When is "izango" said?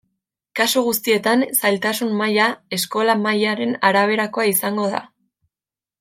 4.57-4.87